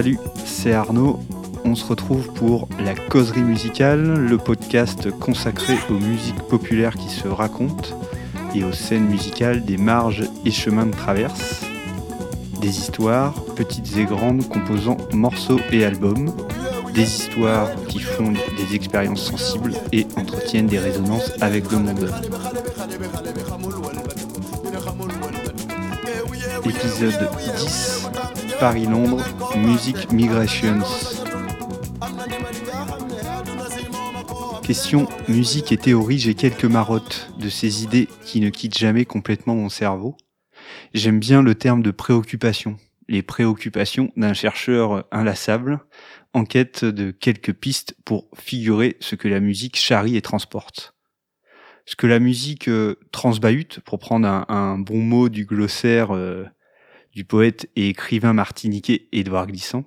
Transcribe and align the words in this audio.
Salut, 0.00 0.18
c'est 0.46 0.72
Arnaud. 0.72 1.20
On 1.62 1.74
se 1.74 1.84
retrouve 1.84 2.32
pour 2.32 2.70
La 2.82 2.94
Causerie 2.94 3.42
Musicale, 3.42 4.14
le 4.14 4.38
podcast 4.38 5.10
consacré 5.10 5.74
aux 5.90 5.98
musiques 5.98 6.40
populaires 6.48 6.94
qui 6.94 7.10
se 7.10 7.28
racontent 7.28 7.90
et 8.54 8.64
aux 8.64 8.72
scènes 8.72 9.06
musicales 9.08 9.62
des 9.62 9.76
marges 9.76 10.24
et 10.46 10.50
chemins 10.50 10.86
de 10.86 10.92
traverse. 10.92 11.66
Des 12.62 12.78
histoires, 12.78 13.34
petites 13.56 13.94
et 13.98 14.06
grandes, 14.06 14.48
composant 14.48 14.96
morceaux 15.12 15.60
et 15.70 15.84
albums. 15.84 16.34
Des 16.94 17.02
histoires 17.02 17.68
qui 17.86 17.98
fondent 17.98 18.38
des 18.56 18.74
expériences 18.74 19.30
sensibles 19.30 19.74
et 19.92 20.06
entretiennent 20.16 20.66
des 20.66 20.78
résonances 20.78 21.30
avec 21.42 21.70
le 21.70 21.78
monde. 21.78 22.10
Épisode 26.64 27.28
10 27.58 27.89
Paris-Londres 28.60 29.24
Music 29.56 30.12
Migrations. 30.12 30.80
Question 34.62 35.08
musique 35.28 35.72
et 35.72 35.78
théorie, 35.78 36.18
j'ai 36.18 36.34
quelques 36.34 36.66
marottes 36.66 37.32
de 37.38 37.48
ces 37.48 37.84
idées 37.84 38.06
qui 38.26 38.40
ne 38.40 38.50
quittent 38.50 38.76
jamais 38.76 39.06
complètement 39.06 39.54
mon 39.54 39.70
cerveau. 39.70 40.14
J'aime 40.92 41.20
bien 41.20 41.42
le 41.42 41.54
terme 41.54 41.80
de 41.80 41.90
préoccupation, 41.90 42.76
les 43.08 43.22
préoccupations 43.22 44.12
d'un 44.18 44.34
chercheur 44.34 45.06
inlassable 45.10 45.80
en 46.34 46.44
quête 46.44 46.84
de 46.84 47.12
quelques 47.12 47.54
pistes 47.54 47.96
pour 48.04 48.28
figurer 48.36 48.98
ce 49.00 49.14
que 49.14 49.28
la 49.28 49.40
musique 49.40 49.76
charrie 49.76 50.18
et 50.18 50.22
transporte. 50.22 50.94
Ce 51.86 51.96
que 51.96 52.06
la 52.06 52.18
musique 52.18 52.68
euh, 52.68 52.96
transbahute, 53.10 53.80
pour 53.80 53.98
prendre 53.98 54.28
un, 54.28 54.78
bon 54.78 54.98
mot 54.98 55.30
du 55.30 55.46
glossaire 55.46 56.14
euh, 56.14 56.44
du 57.12 57.24
poète 57.24 57.68
et 57.76 57.88
écrivain 57.88 58.32
martiniquais 58.32 59.08
Édouard 59.12 59.46
Glissant, 59.46 59.84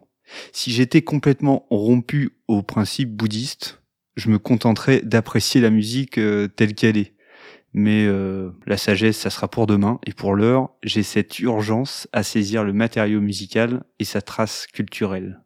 si 0.52 0.72
j'étais 0.72 1.02
complètement 1.02 1.66
rompu 1.70 2.38
aux 2.48 2.64
principes 2.64 3.12
bouddhistes, 3.12 3.82
je 4.16 4.30
me 4.30 4.40
contenterais 4.40 5.02
d'apprécier 5.02 5.62
la 5.62 5.70
musique 5.70 6.18
euh, 6.18 6.48
telle 6.48 6.76
qu'elle 6.76 6.98
est. 6.98 7.14
Mais 7.74 8.06
euh, 8.06 8.52
la 8.68 8.78
sagesse, 8.78 9.18
ça 9.18 9.32
sera 9.32 9.48
pour 9.48 9.66
demain. 9.66 10.00
Et 10.06 10.14
pour 10.14 10.36
l'heure, 10.36 10.70
j'ai 10.84 11.02
cette 11.02 11.40
urgence 11.40 12.08
à 12.12 12.22
saisir 12.22 12.64
le 12.64 12.74
matériau 12.74 13.20
musical 13.20 13.84
et 13.98 14.04
sa 14.04 14.22
trace 14.22 14.68
culturelle. 14.68 15.42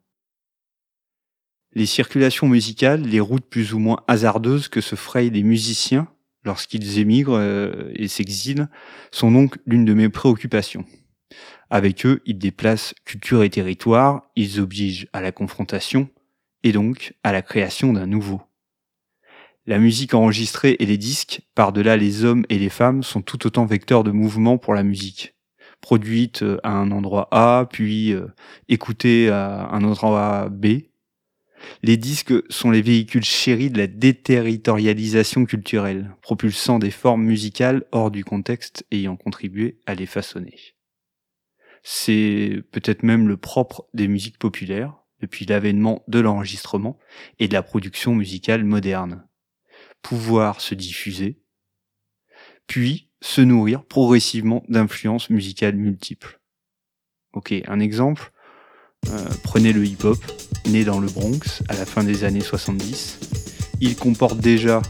Les 1.74 1.86
circulations 1.86 2.50
musicales, 2.50 3.02
les 3.04 3.22
routes 3.22 3.46
plus 3.46 3.74
ou 3.74 3.80
moins 3.80 4.04
hasardeuses 4.08 4.68
que 4.68 4.82
se 4.82 4.96
frayent 4.96 5.30
les 5.30 5.44
musiciens 5.44 6.08
lorsqu'ils 6.44 7.00
émigrent 7.00 7.38
euh, 7.38 7.92
et 7.96 8.08
s'exilent, 8.08 8.68
sont 9.12 9.32
donc 9.32 9.58
l'une 9.66 9.86
de 9.86 9.94
mes 9.94 10.10
préoccupations. 10.10 10.86
Avec 11.70 12.06
eux, 12.06 12.22
ils 12.26 12.38
déplacent 12.38 12.94
culture 13.04 13.44
et 13.44 13.50
territoire, 13.50 14.24
ils 14.36 14.60
obligent 14.60 15.08
à 15.12 15.22
la 15.22 15.32
confrontation 15.32 16.10
et 16.64 16.72
donc 16.72 17.14
à 17.24 17.32
la 17.32 17.42
création 17.42 17.94
d'un 17.94 18.08
nouveau. 18.08 18.42
La 19.66 19.80
musique 19.80 20.14
enregistrée 20.14 20.78
et 20.80 20.86
les 20.86 20.98
disques, 20.98 21.42
par-delà 21.54 21.98
les 21.98 22.24
hommes 22.24 22.46
et 22.48 22.58
les 22.58 22.70
femmes, 22.70 23.04
sont 23.04 23.22
tout 23.22 23.46
autant 23.46 23.66
vecteurs 23.66 24.06
de 24.06 24.12
mouvement 24.12 24.58
pour 24.58 24.74
la 24.74 24.84
musique. 24.84 25.36
Produite 25.82 26.42
euh, 26.42 26.58
à 26.64 26.72
un 26.72 26.90
endroit 26.92 27.28
A, 27.32 27.68
puis 27.70 28.14
euh, 28.14 28.28
écoutée 28.70 29.30
à 29.30 29.68
un 29.70 29.84
endroit 29.84 30.48
B. 30.50 30.84
Les 31.84 31.98
disques 31.98 32.34
sont 32.50 32.72
les 32.72 32.82
véhicules 32.82 33.26
chéris 33.26 33.70
de 33.70 33.78
la 33.78 33.88
déterritorialisation 33.88 35.46
culturelle, 35.46 36.16
propulsant 36.22 36.80
des 36.80 36.92
formes 36.92 37.24
musicales 37.24 37.84
hors 37.92 38.10
du 38.10 38.24
contexte 38.24 38.86
ayant 38.92 39.18
contribué 39.18 39.80
à 39.86 39.96
les 39.96 40.06
façonner. 40.06 40.77
C'est 41.90 42.64
peut-être 42.72 43.04
même 43.04 43.30
le 43.30 43.38
propre 43.38 43.88
des 43.94 44.10
musiques 44.10 44.38
populaires, 44.38 44.98
depuis 45.22 45.46
l'avènement 45.46 46.04
de 46.10 46.20
l'enregistrement 46.20 47.00
et 47.40 47.48
de 47.48 47.54
la 47.54 47.64
production 47.64 48.14
musicale 48.14 48.66
moderne. 48.66 49.26
Pouvoir 50.02 50.60
se 50.60 50.76
diffuser, 50.76 51.40
puis 52.68 53.10
se 53.22 53.40
nourrir 53.40 53.86
progressivement 53.86 54.66
d'influences 54.68 55.30
musicales 55.30 55.78
multiples. 55.78 56.42
Ok, 57.32 57.54
un 57.68 57.80
exemple. 57.80 58.34
Euh, 59.08 59.26
prenez 59.44 59.72
le 59.72 59.86
hip-hop, 59.86 60.20
né 60.66 60.84
dans 60.84 61.00
le 61.00 61.08
Bronx 61.08 61.64
à 61.70 61.76
la 61.76 61.86
fin 61.86 62.04
des 62.04 62.26
années 62.26 62.42
70. 62.42 63.18
Il 63.80 63.96
comporte 63.96 64.40
déjà, 64.40 64.82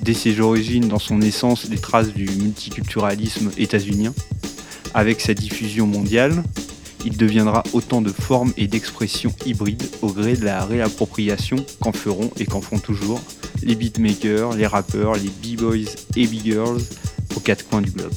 dès 0.00 0.14
ses 0.14 0.40
origines, 0.40 0.88
dans 0.88 0.98
son 0.98 1.20
essence, 1.20 1.68
des 1.68 1.78
traces 1.78 2.14
du 2.14 2.24
multiculturalisme 2.24 3.50
états-unien, 3.58 4.14
avec 4.94 5.20
sa 5.20 5.34
diffusion 5.34 5.86
mondiale, 5.86 6.42
il 7.04 7.16
deviendra 7.16 7.62
autant 7.72 8.02
de 8.02 8.10
formes 8.10 8.52
et 8.56 8.66
d'expressions 8.66 9.34
hybrides 9.46 9.84
au 10.02 10.12
gré 10.12 10.34
de 10.34 10.44
la 10.44 10.64
réappropriation 10.64 11.56
qu'en 11.80 11.92
feront 11.92 12.30
et 12.38 12.44
qu'en 12.44 12.60
font 12.60 12.78
toujours 12.78 13.20
les 13.62 13.74
beatmakers, 13.74 14.54
les 14.54 14.66
rappeurs, 14.66 15.14
les 15.14 15.28
b-boys 15.28 15.90
et 16.16 16.26
b-girls 16.26 16.82
aux 17.36 17.40
quatre 17.40 17.68
coins 17.68 17.82
du 17.82 17.90
globe. 17.90 18.12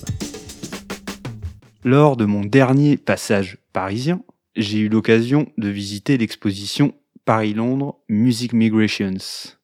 Lors 1.83 2.17
de 2.17 2.25
mon 2.25 2.41
dernier 2.41 2.97
passage 2.97 3.57
parisien, 3.73 4.21
j'ai 4.55 4.79
eu 4.79 4.89
l'occasion 4.89 5.47
de 5.57 5.69
visiter 5.69 6.17
l'exposition 6.17 6.93
Paris-Londres 7.25 7.99
Music 8.09 8.53
Migrations, 8.53 9.17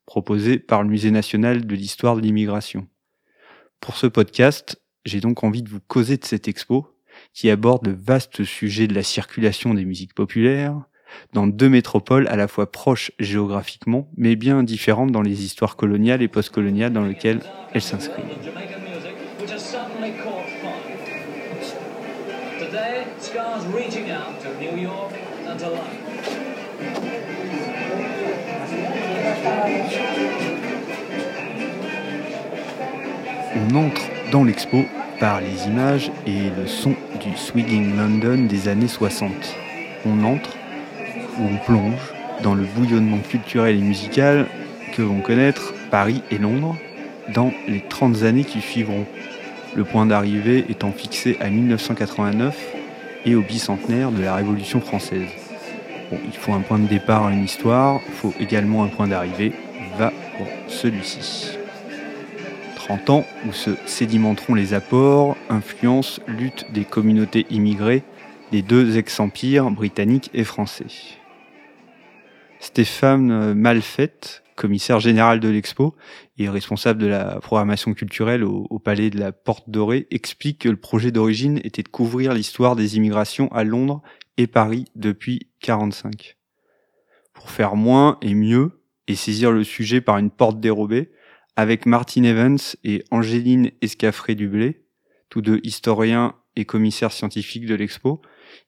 proposée 0.05 0.59
par 0.59 0.83
le 0.83 0.89
Musée 0.89 1.11
national 1.11 1.65
de 1.65 1.75
l'histoire 1.75 2.15
de 2.15 2.21
l'immigration. 2.21 2.87
Pour 3.79 3.97
ce 3.97 4.07
podcast, 4.07 4.81
j'ai 5.05 5.21
donc 5.21 5.43
envie 5.43 5.63
de 5.63 5.69
vous 5.69 5.79
causer 5.87 6.17
de 6.17 6.25
cette 6.25 6.47
expo 6.47 6.87
qui 7.33 7.49
aborde 7.49 7.87
le 7.87 7.93
vaste 7.93 8.43
sujet 8.43 8.87
de 8.87 8.93
la 8.93 9.03
circulation 9.03 9.73
des 9.73 9.85
musiques 9.85 10.13
populaires 10.13 10.81
dans 11.33 11.47
deux 11.47 11.69
métropoles 11.69 12.27
à 12.27 12.35
la 12.35 12.47
fois 12.47 12.71
proches 12.71 13.11
géographiquement, 13.19 14.07
mais 14.17 14.35
bien 14.35 14.63
différentes 14.63 15.11
dans 15.11 15.21
les 15.21 15.43
histoires 15.43 15.75
coloniales 15.75 16.21
et 16.21 16.27
postcoloniales 16.27 16.93
dans 16.93 17.03
lesquelles 17.03 17.41
elles 17.73 17.81
s'inscrivent. 17.81 18.25
On 33.55 33.75
entre 33.75 34.01
dans 34.31 34.43
l'expo 34.43 34.85
par 35.19 35.41
les 35.41 35.67
images 35.67 36.11
et 36.25 36.49
le 36.57 36.67
son 36.67 36.95
du 37.19 37.35
Swinging 37.35 37.97
London 37.97 38.45
des 38.45 38.67
années 38.67 38.87
60. 38.87 39.31
On 40.05 40.23
entre 40.23 40.55
ou 41.37 41.43
on 41.43 41.57
plonge 41.65 42.13
dans 42.43 42.55
le 42.55 42.63
bouillonnement 42.63 43.19
culturel 43.19 43.77
et 43.77 43.81
musical 43.81 44.45
que 44.93 45.01
vont 45.01 45.19
connaître 45.19 45.73
Paris 45.91 46.21
et 46.31 46.37
Londres 46.37 46.75
dans 47.33 47.51
les 47.67 47.81
30 47.81 48.23
années 48.23 48.43
qui 48.43 48.61
suivront, 48.61 49.05
le 49.75 49.83
point 49.83 50.05
d'arrivée 50.05 50.65
étant 50.69 50.91
fixé 50.91 51.37
à 51.39 51.49
1989 51.49 52.57
et 53.25 53.35
au 53.35 53.41
bicentenaire 53.41 54.11
de 54.11 54.23
la 54.23 54.35
Révolution 54.35 54.81
française. 54.81 55.27
il 56.11 56.37
faut 56.37 56.53
un 56.53 56.61
point 56.61 56.79
de 56.79 56.87
départ 56.87 57.27
à 57.27 57.31
une 57.31 57.43
histoire, 57.43 57.99
il 58.07 58.13
faut 58.13 58.33
également 58.39 58.83
un 58.83 58.87
point 58.87 59.07
d'arrivée, 59.07 59.51
va 59.97 60.11
pour 60.37 60.47
celui-ci. 60.67 61.58
30 62.89 63.09
ans 63.11 63.25
où 63.47 63.53
se 63.53 63.69
sédimenteront 63.85 64.55
les 64.55 64.73
apports, 64.73 65.37
influences, 65.47 66.19
lutte 66.25 66.65
des 66.71 66.85
communautés 66.85 67.45
immigrées 67.51 68.01
des 68.51 68.63
deux 68.63 68.97
ex-empires 68.97 69.69
britanniques 69.69 70.31
et 70.33 70.43
français. 70.43 70.87
Stéphane 72.59 73.53
Malfette, 73.53 74.41
commissaire 74.55 74.99
général 74.99 75.39
de 75.39 75.49
l'Expo 75.49 75.95
et 76.39 76.49
responsable 76.49 76.99
de 76.99 77.05
la 77.05 77.39
programmation 77.41 77.93
culturelle 77.93 78.43
au, 78.43 78.65
au, 78.71 78.79
Palais 78.79 79.11
de 79.11 79.19
la 79.19 79.33
Porte 79.33 79.69
Dorée, 79.69 80.07
explique 80.09 80.61
que 80.61 80.69
le 80.69 80.75
projet 80.75 81.11
d'origine 81.11 81.59
était 81.63 81.83
de 81.83 81.89
couvrir 81.89 82.33
l'histoire 82.33 82.75
des 82.75 82.97
immigrations 82.97 83.51
à 83.51 83.63
Londres 83.63 84.01
et 84.37 84.47
Paris 84.47 84.85
depuis 84.95 85.51
45. 85.61 86.37
Pour 87.33 87.51
faire 87.51 87.75
moins 87.75 88.17
et 88.23 88.33
mieux 88.33 88.81
et 89.07 89.13
saisir 89.13 89.51
le 89.51 89.63
sujet 89.63 90.01
par 90.01 90.17
une 90.17 90.31
porte 90.31 90.59
dérobée, 90.59 91.11
avec 91.59 91.85
Martin 91.85 92.23
Evans 92.23 92.57
et 92.85 93.03
Angéline 93.11 93.71
Escafré-Dublé, 93.81 94.85
tous 95.27 95.41
deux 95.41 95.59
historiens 95.63 96.35
et 96.55 96.63
commissaires 96.63 97.11
scientifiques 97.11 97.65
de 97.65 97.75
l'expo, 97.75 98.21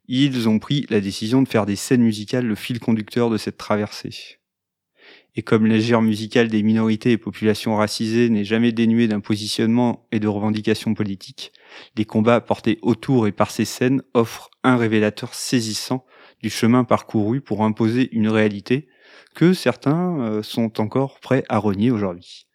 ils 0.09 0.49
ont 0.49 0.59
pris 0.59 0.87
la 0.89 0.99
décision 0.99 1.41
de 1.41 1.47
faire 1.47 1.65
des 1.65 1.77
scènes 1.77 2.01
musicales 2.01 2.45
le 2.45 2.55
fil 2.55 2.81
conducteur 2.81 3.29
de 3.29 3.37
cette 3.37 3.55
traversée. 3.55 4.39
Et 5.35 5.41
comme 5.41 5.67
l'agir 5.67 6.01
musical 6.01 6.49
des 6.49 6.63
minorités 6.63 7.13
et 7.13 7.17
populations 7.17 7.77
racisées 7.77 8.27
n'est 8.27 8.43
jamais 8.43 8.73
dénué 8.73 9.07
d'un 9.07 9.21
positionnement 9.21 10.05
et 10.11 10.19
de 10.19 10.27
revendications 10.27 10.93
politiques, 10.93 11.53
les 11.95 12.03
combats 12.03 12.41
portés 12.41 12.77
autour 12.81 13.25
et 13.25 13.31
par 13.31 13.51
ces 13.51 13.63
scènes 13.63 14.03
offrent 14.13 14.51
un 14.65 14.75
révélateur 14.75 15.33
saisissant 15.33 16.05
du 16.43 16.49
chemin 16.49 16.83
parcouru 16.83 17.39
pour 17.39 17.63
imposer 17.63 18.09
une 18.11 18.27
réalité 18.27 18.89
que 19.33 19.53
certains 19.53 20.19
euh, 20.19 20.43
sont 20.43 20.81
encore 20.81 21.21
prêts 21.21 21.45
à 21.47 21.57
renier 21.57 21.89
aujourd'hui. 21.89 22.47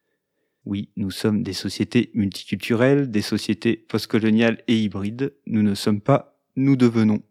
Oui, 0.67 0.89
nous 0.97 1.13
sommes 1.13 1.45
des 1.45 1.53
sociétés 1.53 2.11
multiculturelles, 2.13 3.09
des 3.09 3.23
sociétés 3.23 3.77
postcoloniales 3.77 4.59
et 4.67 4.77
hybrides. 4.77 5.33
Nous 5.47 5.63
ne 5.63 5.77
sommes 5.77 6.01
pas, 6.01 6.41
nous 6.57 6.75
devenons. 6.75 7.23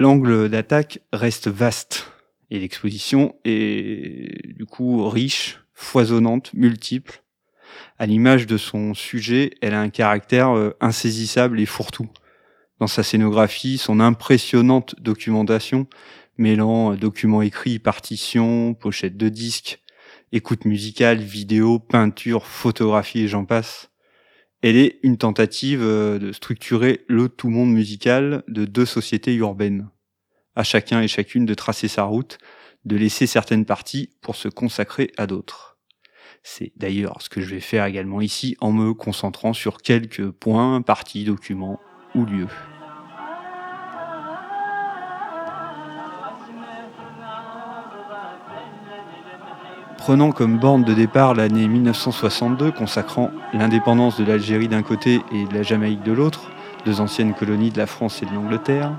L'angle 0.00 0.48
d'attaque 0.48 0.98
reste 1.12 1.46
vaste 1.46 2.10
et 2.50 2.58
l'exposition 2.58 3.36
est 3.44 4.52
du 4.56 4.66
coup 4.66 5.08
riche, 5.08 5.60
foisonnante, 5.74 6.52
multiple. 6.54 7.22
À 8.00 8.06
l'image 8.06 8.48
de 8.48 8.56
son 8.56 8.92
sujet, 8.92 9.52
elle 9.62 9.74
a 9.74 9.80
un 9.80 9.90
caractère 9.90 10.56
euh, 10.56 10.76
insaisissable 10.80 11.60
et 11.60 11.66
fourre-tout. 11.66 12.08
Dans 12.80 12.88
sa 12.88 13.04
scénographie, 13.04 13.78
son 13.78 14.00
impressionnante 14.00 14.96
documentation, 15.00 15.86
mêlant 16.36 16.96
documents 16.96 17.42
écrits, 17.42 17.78
partitions, 17.78 18.74
pochettes 18.74 19.16
de 19.16 19.28
disques, 19.28 19.80
écoute 20.32 20.64
musicale, 20.64 21.18
vidéo, 21.18 21.78
peinture, 21.78 22.46
photographie 22.46 23.20
et 23.20 23.28
j'en 23.28 23.44
passe. 23.44 23.90
Elle 24.62 24.76
est 24.76 24.98
une 25.02 25.16
tentative 25.16 25.82
euh, 25.82 26.18
de 26.18 26.32
structurer 26.32 27.04
le 27.08 27.28
tout 27.28 27.48
monde 27.48 27.72
musical 27.72 28.44
de 28.46 28.64
deux 28.64 28.86
sociétés 28.86 29.34
urbaines. 29.34 29.88
À 30.54 30.62
chacun 30.62 31.00
et 31.00 31.08
chacune 31.08 31.46
de 31.46 31.54
tracer 31.54 31.88
sa 31.88 32.04
route, 32.04 32.38
de 32.84 32.96
laisser 32.96 33.26
certaines 33.26 33.64
parties 33.64 34.10
pour 34.20 34.36
se 34.36 34.48
consacrer 34.48 35.10
à 35.16 35.26
d'autres. 35.26 35.78
C'est 36.42 36.72
d'ailleurs 36.76 37.20
ce 37.20 37.28
que 37.28 37.40
je 37.40 37.50
vais 37.54 37.60
faire 37.60 37.84
également 37.84 38.20
ici 38.20 38.56
en 38.60 38.72
me 38.72 38.94
concentrant 38.94 39.52
sur 39.52 39.78
quelques 39.78 40.30
points, 40.30 40.80
parties, 40.82 41.24
documents 41.24 41.80
ou 42.14 42.24
lieux. 42.24 42.48
Prenant 50.00 50.32
comme 50.32 50.58
borne 50.58 50.82
de 50.82 50.94
départ 50.94 51.34
l'année 51.34 51.68
1962, 51.68 52.72
consacrant 52.72 53.30
l'indépendance 53.52 54.18
de 54.18 54.24
l'Algérie 54.24 54.66
d'un 54.66 54.82
côté 54.82 55.20
et 55.30 55.44
de 55.44 55.52
la 55.52 55.62
Jamaïque 55.62 56.02
de 56.02 56.12
l'autre, 56.12 56.50
deux 56.86 57.02
anciennes 57.02 57.34
colonies 57.34 57.70
de 57.70 57.76
la 57.76 57.86
France 57.86 58.22
et 58.22 58.26
de 58.26 58.32
l'Angleterre, 58.32 58.94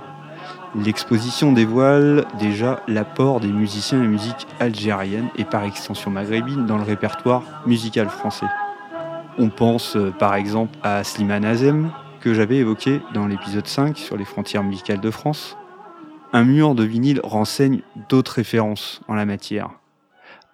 l'exposition 0.75 1.53
dévoile 1.53 2.25
déjà 2.37 2.81
l'apport 2.87 3.39
des 3.39 3.51
musiciens 3.51 4.03
et 4.03 4.07
musiques 4.07 4.45
algériennes 4.59 5.29
et 5.37 5.43
par 5.43 5.63
extension 5.63 6.11
maghrébine 6.11 6.67
dans 6.67 6.77
le 6.77 6.83
répertoire 6.83 7.41
musical 7.65 8.07
français. 8.07 8.45
On 9.39 9.49
pense 9.49 9.95
euh, 9.95 10.11
par 10.11 10.35
exemple 10.35 10.77
à 10.83 11.03
Slimane 11.03 11.45
Azem, 11.45 11.91
que 12.19 12.35
j'avais 12.35 12.57
évoqué 12.57 13.01
dans 13.15 13.25
l'épisode 13.25 13.65
5 13.65 13.97
sur 13.97 14.17
les 14.17 14.25
frontières 14.25 14.63
musicales 14.63 15.01
de 15.01 15.09
France. 15.09 15.57
Un 16.31 16.43
mur 16.43 16.75
de 16.75 16.83
vinyle 16.83 17.21
renseigne 17.23 17.81
d'autres 18.07 18.33
références 18.33 19.01
en 19.07 19.15
la 19.15 19.25
matière 19.25 19.80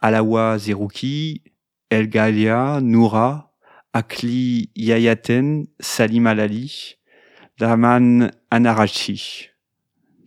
Alawa 0.01 0.57
Zerouki, 0.57 1.43
El 1.89 2.07
Galia, 2.07 2.79
Noura, 2.81 3.51
Akli 3.93 4.69
Yayaten, 4.75 5.67
Salim 5.79 6.27
Alali, 6.27 6.97
Daman 7.57 8.31
Anarachi. 8.51 9.49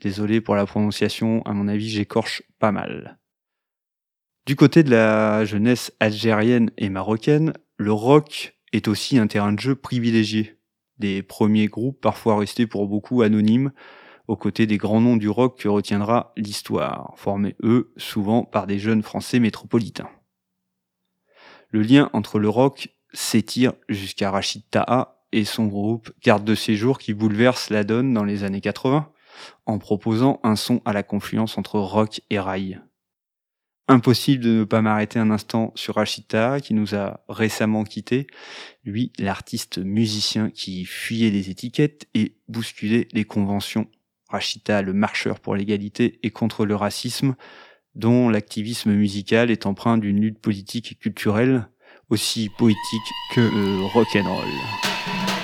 Désolé 0.01 0.41
pour 0.41 0.57
la 0.57 0.67
prononciation, 0.67 1.43
à 1.43 1.53
mon 1.53 1.69
avis 1.69 1.89
j'écorche 1.89 2.43
pas 2.59 2.73
mal. 2.73 3.19
Du 4.47 4.57
côté 4.57 4.83
de 4.83 4.91
la 4.91 5.45
jeunesse 5.45 5.93
algérienne 6.01 6.71
et 6.79 6.89
marocaine, 6.89 7.53
le 7.77 7.93
rock 7.93 8.57
est 8.73 8.89
aussi 8.89 9.19
un 9.19 9.27
terrain 9.27 9.53
de 9.53 9.61
jeu 9.61 9.75
privilégié. 9.75 10.57
Des 10.99 11.23
premiers 11.23 11.69
groupes 11.69 12.01
parfois 12.01 12.39
restés 12.39 12.67
pour 12.67 12.89
beaucoup 12.89 13.23
anonymes, 13.23 13.73
aux 14.31 14.37
côtés 14.37 14.69
des 14.69 14.79
grands 14.79 15.01
noms 15.01 15.17
du 15.17 15.29
rock 15.29 15.59
que 15.59 15.67
retiendra 15.67 16.33
l'histoire, 16.37 17.15
formés 17.17 17.57
eux 17.65 17.93
souvent 17.97 18.45
par 18.45 18.69
des 18.69 18.79
jeunes 18.79 19.03
Français 19.03 19.41
métropolitains. 19.41 20.09
Le 21.71 21.83
lien 21.83 22.11
entre 22.13 22.39
le 22.39 22.49
rock 22.49 22.91
s'étire 23.13 23.73
jusqu'à 23.89 24.31
Rachid 24.31 24.63
et 25.33 25.45
son 25.45 25.67
groupe 25.67 26.13
Garde 26.23 26.45
de 26.45 26.55
séjour 26.55 26.99
qui 26.99 27.13
bouleverse 27.13 27.71
la 27.71 27.83
donne 27.83 28.15
dans 28.15 28.23
les 28.23 28.45
années 28.45 28.61
80 28.61 29.11
en 29.67 29.79
proposant 29.79 30.39
un 30.45 30.55
son 30.55 30.81
à 30.85 30.93
la 30.93 31.03
confluence 31.03 31.59
entre 31.59 31.81
rock 31.81 32.21
et 32.31 32.39
rail. 32.39 32.81
Impossible 33.89 34.45
de 34.45 34.51
ne 34.61 34.65
pas 34.65 34.81
m'arrêter 34.81 35.19
un 35.19 35.33
instant 35.33 35.73
sur 35.75 35.97
Rachid 35.97 36.29
Taha 36.29 36.61
qui 36.61 36.75
nous 36.75 36.95
a 36.95 37.25
récemment 37.29 37.83
quittés, 37.83 38.29
lui 38.85 39.13
l'artiste 39.19 39.79
musicien 39.79 40.51
qui 40.51 40.85
fuyait 40.85 41.31
les 41.31 41.51
étiquettes 41.51 42.07
et 42.15 42.37
bousculait 42.47 43.09
les 43.13 43.25
conventions 43.25 43.89
Rachita, 44.31 44.83
le 44.83 44.93
marcheur 44.93 45.41
pour 45.41 45.57
l'égalité 45.57 46.21
et 46.23 46.31
contre 46.31 46.65
le 46.65 46.77
racisme, 46.77 47.35
dont 47.95 48.29
l'activisme 48.29 48.93
musical 48.93 49.51
est 49.51 49.67
empreint 49.67 49.99
d'une 49.99 50.21
lutte 50.21 50.41
politique 50.41 50.93
et 50.93 50.95
culturelle 50.95 51.69
aussi 52.09 52.49
poétique 52.59 53.11
que 53.35 53.93
rock'n'roll. 53.93 55.40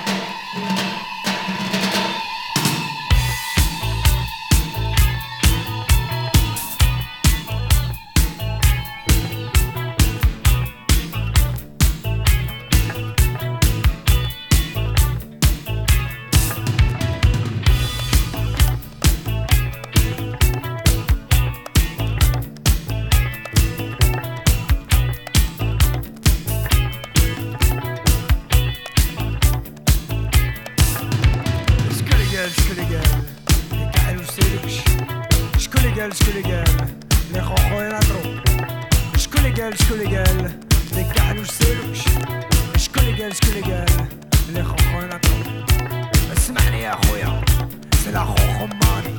c'est 48.06 48.12
la 48.12 48.23
romanie, 48.23 49.19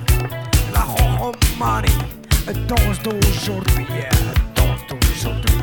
la 0.74 0.82
romanie, 0.82 1.98
danse 2.68 3.00
d'aujourd'hui, 3.04 3.86
danse 4.56 4.82
d'aujourd'hui. 4.90 5.58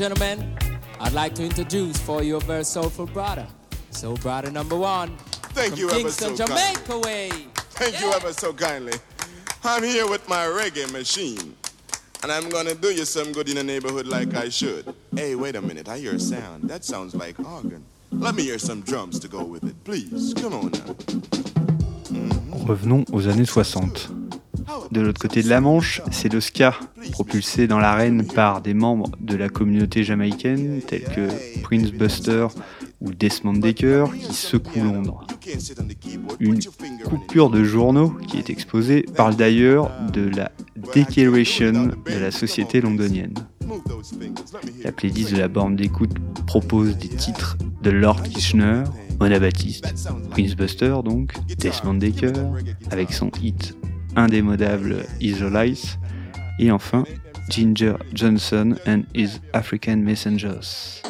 gentlemen, 0.00 0.56
I'd 0.98 1.12
like 1.12 1.34
to 1.34 1.44
introduce 1.44 1.98
for 1.98 2.22
you 2.22 2.36
a 2.36 2.40
very 2.40 2.64
soulful 2.64 3.04
brother. 3.04 3.46
Soul 3.90 4.16
brother 4.16 4.50
number 4.50 4.74
one. 4.74 5.14
Thank 5.52 5.72
from 5.72 5.80
you 5.80 5.88
Kingston, 5.88 6.28
ever 6.28 6.36
so 6.38 6.46
Jamaica 6.46 6.80
kindly. 6.86 7.00
way. 7.04 7.30
Thank 7.76 8.00
you 8.00 8.10
ever 8.10 8.32
so 8.32 8.54
kindly. 8.54 8.94
I'm 9.62 9.82
here 9.82 10.08
with 10.08 10.26
my 10.26 10.46
reggae 10.46 10.90
machine. 10.90 11.54
And 12.22 12.32
I'm 12.32 12.48
gonna 12.48 12.74
do 12.74 12.88
you 12.88 13.04
some 13.04 13.30
good 13.32 13.50
in 13.50 13.56
the 13.56 13.62
neighborhood 13.62 14.06
like 14.06 14.34
I 14.34 14.48
should. 14.48 14.86
Hey, 15.14 15.34
wait 15.34 15.54
a 15.54 15.60
minute, 15.60 15.86
I 15.86 15.98
hear 15.98 16.14
a 16.14 16.18
sound. 16.18 16.64
That 16.70 16.82
sounds 16.82 17.14
like 17.14 17.38
organ. 17.38 17.84
Let 18.10 18.34
me 18.34 18.44
hear 18.44 18.58
some 18.58 18.80
drums 18.80 19.18
to 19.18 19.28
go 19.28 19.44
with 19.44 19.64
it, 19.64 19.84
please. 19.84 20.32
Come 20.32 20.54
on 20.54 20.70
now. 20.70 20.96
Revenons 22.66 23.04
aux 23.12 23.28
années 23.28 23.44
60. 23.44 24.19
De 24.90 25.00
l'autre 25.00 25.20
côté 25.20 25.42
de 25.42 25.48
la 25.48 25.60
Manche, 25.60 26.02
c'est 26.10 26.32
le 26.32 26.40
ska, 26.40 26.74
propulsé 27.12 27.66
dans 27.66 27.78
l'arène 27.78 28.26
par 28.26 28.60
des 28.60 28.74
membres 28.74 29.10
de 29.20 29.36
la 29.36 29.48
communauté 29.48 30.02
jamaïcaine 30.02 30.80
tels 30.86 31.04
que 31.04 31.28
Prince 31.62 31.92
Buster 31.92 32.48
ou 33.00 33.12
Desmond 33.12 33.54
Decker 33.54 34.06
qui 34.18 34.34
secouent 34.34 34.82
Londres. 34.82 35.26
Une 36.38 36.60
coupure 37.04 37.50
de 37.50 37.64
journaux 37.64 38.10
qui 38.26 38.38
est 38.38 38.50
exposée 38.50 39.02
parle 39.14 39.36
d'ailleurs 39.36 39.90
de 40.12 40.28
la 40.28 40.52
declaration 40.94 41.90
de 42.06 42.18
la 42.18 42.30
société 42.30 42.80
londonienne. 42.80 43.34
La 44.82 44.92
playlist 44.92 45.32
de 45.32 45.38
la 45.38 45.48
borne 45.48 45.76
d'écoute 45.76 46.16
propose 46.46 46.96
des 46.96 47.08
titres 47.08 47.56
de 47.82 47.90
Lord 47.90 48.22
Kitchener, 48.24 48.84
Mona 49.20 49.38
Baptiste, 49.38 49.94
Prince 50.30 50.56
Buster 50.56 50.96
donc, 51.04 51.34
Desmond 51.58 51.94
Decker, 51.94 52.32
avec 52.90 53.12
son 53.12 53.30
hit 53.40 53.76
indémodable 54.16 55.04
Israelites, 55.20 55.98
et 56.58 56.70
enfin 56.70 57.04
Ginger 57.48 57.94
Johnson 58.14 58.76
and 58.86 59.02
his 59.14 59.40
African 59.52 59.96
Messengers. 59.96 61.02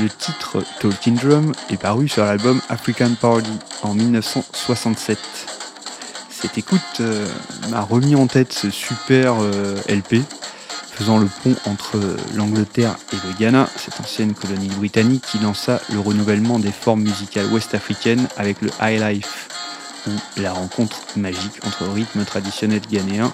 Le 0.00 0.08
titre 0.08 0.62
Talking 0.78 1.16
Drum 1.16 1.52
est 1.70 1.76
paru 1.76 2.06
sur 2.06 2.24
l'album 2.24 2.60
African 2.68 3.14
Party 3.20 3.50
en 3.82 3.94
1967. 3.94 5.18
Cette 6.30 6.56
écoute 6.56 6.80
euh, 7.00 7.26
m'a 7.70 7.80
remis 7.80 8.14
en 8.14 8.28
tête 8.28 8.52
ce 8.52 8.70
super 8.70 9.34
euh, 9.40 9.74
LP, 9.88 10.22
faisant 10.98 11.18
le 11.18 11.28
pont 11.44 11.54
entre 11.66 12.00
l'Angleterre 12.34 12.96
et 13.12 13.16
le 13.24 13.32
Ghana, 13.38 13.68
cette 13.76 14.00
ancienne 14.00 14.34
colonie 14.34 14.66
britannique 14.66 15.22
qui 15.30 15.38
lança 15.38 15.80
le 15.92 16.00
renouvellement 16.00 16.58
des 16.58 16.72
formes 16.72 17.02
musicales 17.02 17.46
ouest-africaines 17.52 18.26
avec 18.36 18.60
le 18.60 18.70
High 18.80 19.00
Life, 19.00 19.48
ou 20.08 20.40
la 20.40 20.52
rencontre 20.52 20.98
magique 21.14 21.64
entre 21.64 21.84
rythme 21.84 22.24
traditionnel 22.24 22.80
ghanéen 22.90 23.32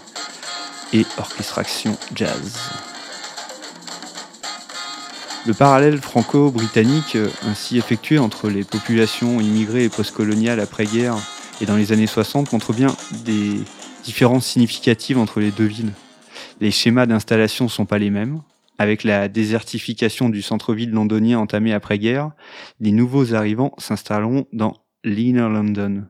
et 0.92 1.06
orchestration 1.16 1.96
jazz. 2.14 2.58
Le 5.46 5.54
parallèle 5.54 6.00
franco-britannique 6.02 7.16
euh, 7.16 7.30
ainsi 7.46 7.78
effectué 7.78 8.18
entre 8.18 8.48
les 8.48 8.64
populations 8.64 9.40
immigrées 9.40 9.84
et 9.84 9.88
postcoloniales 9.88 10.60
après-guerre 10.60 11.16
et 11.62 11.66
dans 11.66 11.76
les 11.76 11.92
années 11.92 12.06
60 12.06 12.52
montre 12.52 12.74
bien 12.74 12.94
des 13.24 13.62
différences 14.04 14.46
significatives 14.46 15.18
entre 15.18 15.40
les 15.40 15.50
deux 15.50 15.64
villes. 15.64 15.92
Les 16.60 16.70
schémas 16.70 17.06
d'installation 17.06 17.68
sont 17.68 17.86
pas 17.86 17.98
les 17.98 18.10
mêmes. 18.10 18.40
Avec 18.78 19.04
la 19.04 19.28
désertification 19.28 20.28
du 20.28 20.42
centre-ville 20.42 20.90
londonien 20.90 21.38
entamé 21.38 21.72
après-guerre, 21.72 22.32
les 22.80 22.92
nouveaux 22.92 23.34
arrivants 23.34 23.72
s'installeront 23.78 24.46
dans 24.52 24.74
l'Inner 25.04 25.48
London. 25.48 26.06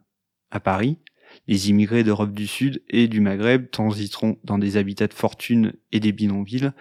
À 0.50 0.60
Paris, 0.60 0.98
les 1.46 1.68
immigrés 1.70 2.04
d'Europe 2.04 2.32
du 2.32 2.46
Sud 2.46 2.82
et 2.88 3.08
du 3.08 3.20
Maghreb 3.20 3.70
transiteront 3.70 4.38
dans 4.44 4.58
des 4.58 4.76
habitats 4.76 5.08
de 5.08 5.14
fortune 5.14 5.74
et 5.92 6.00
des 6.00 6.12
bidonvilles 6.12 6.72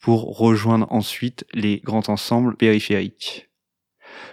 pour 0.00 0.38
rejoindre 0.38 0.86
ensuite 0.90 1.44
les 1.52 1.78
grands 1.80 2.08
ensembles 2.08 2.56
périphériques. 2.56 3.50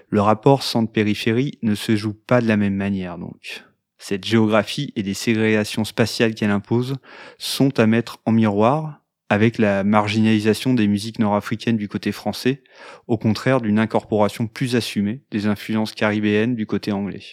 Le 0.10 0.22
rapport 0.22 0.64
centre-périphérie 0.64 1.60
ne 1.62 1.76
se 1.76 1.96
joue 1.96 2.14
pas 2.14 2.42
de 2.42 2.48
la 2.48 2.58
même 2.58 2.76
manière 2.76 3.18
donc. 3.18 3.64
Cette 3.98 4.26
géographie 4.26 4.92
et 4.96 5.04
les 5.04 5.14
ségrégations 5.14 5.86
spatiales 5.86 6.36
qu'elle 6.36 6.52
impose 6.52 6.96
sont 7.38 7.80
à 7.80 7.88
mettre 7.88 8.20
en 8.26 8.32
miroir 8.32 9.02
avec 9.30 9.58
la 9.58 9.84
marginalisation 9.84 10.74
des 10.74 10.88
musiques 10.88 11.20
nord-africaines 11.20 11.78
du 11.78 11.88
côté 11.88 12.12
français, 12.12 12.62
au 13.08 13.18
contraire 13.18 13.62
d'une 13.62 13.80
incorporation 13.80 14.48
plus 14.48 14.76
assumée 14.76 15.24
des 15.32 15.48
influences 15.48 15.94
caribéennes 15.94 16.56
du 16.56 16.68
côté 16.68 16.92
anglais. 16.92 17.24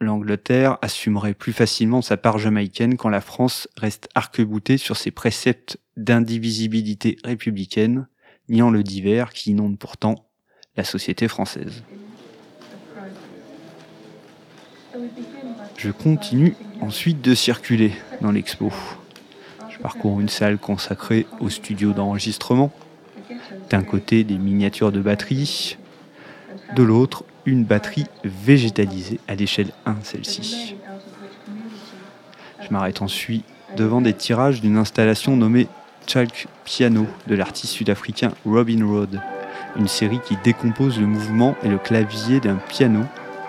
L'Angleterre 0.00 0.78
assumerait 0.82 1.34
plus 1.34 1.52
facilement 1.52 2.02
sa 2.02 2.16
part 2.16 2.38
jamaïcaine 2.38 2.96
quand 2.96 3.08
la 3.08 3.20
France 3.20 3.66
reste 3.76 4.08
arc-boutée 4.14 4.78
sur 4.78 4.96
ses 4.96 5.10
préceptes 5.10 5.78
d'indivisibilité 5.96 7.16
républicaine, 7.24 8.06
niant 8.48 8.70
le 8.70 8.84
divers 8.84 9.30
qui 9.30 9.50
inonde 9.50 9.78
pourtant 9.78 10.30
la 10.76 10.84
société 10.84 11.26
française. 11.26 11.82
Je 15.76 15.90
continue 15.90 16.54
ensuite 16.80 17.20
de 17.20 17.34
circuler 17.34 17.92
dans 18.20 18.32
l'expo. 18.32 18.72
Je 19.68 19.78
parcours 19.78 20.20
une 20.20 20.28
salle 20.28 20.58
consacrée 20.58 21.26
au 21.40 21.48
studio 21.48 21.92
d'enregistrement. 21.92 22.72
D'un 23.70 23.82
côté 23.82 24.24
des 24.24 24.38
miniatures 24.38 24.92
de 24.92 25.00
batterie, 25.00 25.76
de 26.74 26.82
l'autre 26.82 27.24
une 27.46 27.64
batterie 27.64 28.06
végétalisée 28.24 29.20
à 29.28 29.34
l'échelle 29.34 29.70
1 29.86 29.96
celle-ci. 30.02 30.74
Je 32.60 32.68
m'arrête 32.70 33.00
ensuite 33.00 33.44
devant 33.76 34.00
des 34.00 34.12
tirages 34.12 34.60
d'une 34.60 34.76
installation 34.76 35.36
nommée 35.36 35.68
Chalk 36.06 36.46
Piano 36.64 37.06
de 37.26 37.34
l'artiste 37.34 37.74
sud-africain 37.74 38.32
Robin 38.44 38.84
Road, 38.84 39.20
une 39.76 39.88
série 39.88 40.20
qui 40.20 40.36
décompose 40.42 40.98
le 40.98 41.06
mouvement 41.06 41.54
et 41.62 41.68
le 41.68 41.78
clavier 41.78 42.40
d'un 42.40 42.56
piano, 42.56 43.04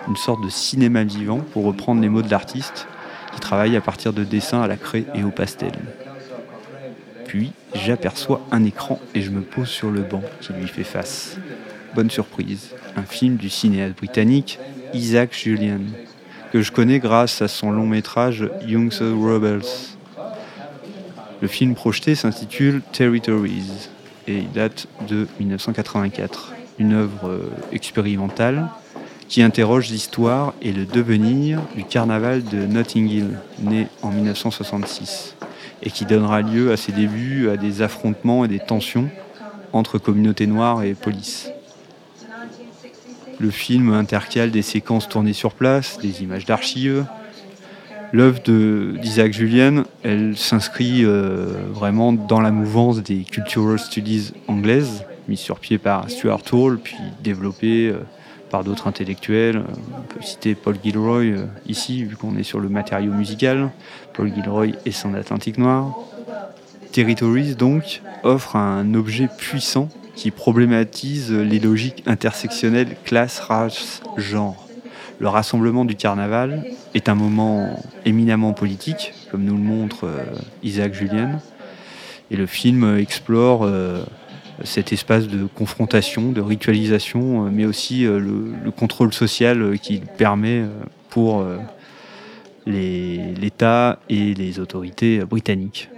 une 0.08 0.16
sorte 0.16 0.42
de 0.42 0.48
cinéma 0.48 1.04
vivant 1.04 1.40
pour 1.52 1.64
reprendre 1.64 2.00
les 2.00 2.08
mots 2.08 2.22
de 2.22 2.30
l'artiste, 2.30 2.86
qui 3.32 3.40
travaille 3.40 3.76
à 3.76 3.80
partir 3.80 4.12
de 4.12 4.24
dessins 4.24 4.62
à 4.62 4.66
la 4.66 4.76
craie 4.76 5.04
et 5.14 5.22
au 5.22 5.30
pastel. 5.30 5.72
Puis 7.26 7.52
j'aperçois 7.74 8.40
un 8.50 8.64
écran 8.64 8.98
et 9.14 9.22
je 9.22 9.30
me 9.30 9.42
pose 9.42 9.68
sur 9.68 9.90
le 9.90 10.02
banc 10.02 10.22
qui 10.40 10.52
lui 10.52 10.66
fait 10.66 10.84
face. 10.84 11.36
Bonne 11.94 12.10
surprise, 12.10 12.70
un 12.96 13.02
film 13.02 13.36
du 13.36 13.48
cinéaste 13.48 13.96
britannique 13.96 14.58
Isaac 14.94 15.32
Julian, 15.32 15.80
que 16.52 16.62
je 16.62 16.72
connais 16.72 16.98
grâce 16.98 17.42
à 17.42 17.48
son 17.48 17.70
long 17.70 17.86
métrage 17.86 18.48
Young's 18.66 19.00
Rebels. 19.00 19.94
Le 21.40 21.48
film 21.48 21.74
projeté 21.74 22.14
s'intitule 22.14 22.82
Territories 22.92 23.88
et 24.26 24.38
il 24.38 24.50
date 24.50 24.88
de 25.08 25.26
1984, 25.38 26.52
une 26.78 26.92
œuvre 26.92 27.28
euh, 27.28 27.50
expérimentale 27.72 28.68
qui 29.30 29.42
interroge 29.42 29.88
l'histoire 29.90 30.54
et 30.60 30.72
le 30.72 30.84
devenir 30.84 31.60
du 31.76 31.84
carnaval 31.84 32.42
de 32.42 32.66
Notting 32.66 33.08
Hill, 33.08 33.38
né 33.60 33.86
en 34.02 34.10
1966, 34.10 35.36
et 35.84 35.90
qui 35.90 36.04
donnera 36.04 36.42
lieu 36.42 36.72
à 36.72 36.76
ses 36.76 36.90
débuts 36.90 37.48
à 37.48 37.56
des 37.56 37.80
affrontements 37.80 38.44
et 38.44 38.48
des 38.48 38.58
tensions 38.58 39.08
entre 39.72 39.98
communautés 39.98 40.48
noires 40.48 40.82
et 40.82 40.94
police. 40.94 41.48
Le 43.38 43.50
film 43.50 43.92
intercale 43.92 44.50
des 44.50 44.62
séquences 44.62 45.08
tournées 45.08 45.32
sur 45.32 45.52
place, 45.52 45.98
des 45.98 46.24
images 46.24 46.44
d'archives. 46.44 47.06
L'œuvre 48.12 48.40
d'Isaac 48.40 49.32
Julien, 49.32 49.84
elle 50.02 50.36
s'inscrit 50.36 51.04
euh, 51.04 51.52
vraiment 51.72 52.12
dans 52.12 52.40
la 52.40 52.50
mouvance 52.50 53.00
des 53.00 53.22
cultural 53.22 53.78
studies 53.78 54.32
anglaises, 54.48 55.04
mise 55.28 55.38
sur 55.38 55.60
pied 55.60 55.78
par 55.78 56.10
Stuart 56.10 56.42
Hall, 56.52 56.80
puis 56.80 56.96
développée 57.22 57.90
euh, 57.90 58.00
par 58.50 58.64
d'autres 58.64 58.86
intellectuels. 58.86 59.62
On 59.96 60.02
peut 60.02 60.22
citer 60.22 60.54
Paul 60.54 60.76
Gilroy 60.82 61.22
euh, 61.22 61.46
ici, 61.66 62.04
vu 62.04 62.16
qu'on 62.16 62.36
est 62.36 62.42
sur 62.42 62.60
le 62.60 62.68
matériau 62.68 63.12
musical. 63.12 63.70
Paul 64.12 64.32
Gilroy 64.34 64.68
et 64.84 64.92
son 64.92 65.14
Atlantique 65.14 65.56
Noir. 65.58 65.96
Territories, 66.92 67.54
donc, 67.54 68.02
offre 68.24 68.56
un 68.56 68.94
objet 68.94 69.28
puissant 69.38 69.88
qui 70.16 70.30
problématise 70.30 71.32
les 71.32 71.60
logiques 71.60 72.02
intersectionnelles 72.06 72.96
classe, 73.04 73.38
race, 73.40 74.02
genre. 74.16 74.66
Le 75.20 75.28
rassemblement 75.28 75.84
du 75.84 75.94
carnaval 75.94 76.64
est 76.94 77.08
un 77.08 77.14
moment 77.14 77.78
éminemment 78.04 78.52
politique, 78.52 79.12
comme 79.30 79.44
nous 79.44 79.56
le 79.56 79.62
montre 79.62 80.04
euh, 80.04 80.24
Isaac 80.62 80.94
Julien, 80.94 81.40
et 82.30 82.36
le 82.36 82.46
film 82.46 82.96
explore 82.98 83.64
euh, 83.64 84.02
cet 84.64 84.92
espace 84.92 85.28
de 85.28 85.46
confrontation, 85.46 86.32
de 86.32 86.40
ritualisation, 86.40 87.46
euh, 87.46 87.50
mais 87.52 87.64
aussi 87.64 88.04
euh, 88.04 88.18
le, 88.18 88.52
le 88.64 88.70
contrôle 88.70 89.12
social 89.12 89.62
euh, 89.62 89.76
qu'il 89.76 90.02
permet 90.02 90.64
pour 91.08 91.44
l'État 92.66 93.98
et 94.08 94.32
les 94.34 94.60
autorités 94.60 95.24
britanniques. 95.24 95.90